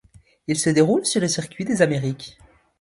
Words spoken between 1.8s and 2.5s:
Amériques.